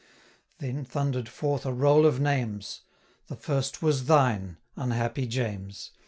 Then 0.57 0.83
thundered 0.83 1.29
forth 1.29 1.63
a 1.63 1.71
roll 1.71 2.07
of 2.07 2.19
names: 2.19 2.81
The 3.27 3.35
first 3.35 3.83
was 3.83 4.05
thine, 4.07 4.57
unhappy 4.75 5.27
James! 5.27 5.91